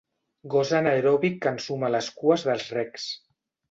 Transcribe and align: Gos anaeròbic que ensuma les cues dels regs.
Gos 0.53 0.71
anaeròbic 0.79 1.39
que 1.45 1.53
ensuma 1.59 1.95
les 1.99 2.11
cues 2.19 2.51
dels 2.53 2.71
regs. 2.81 3.11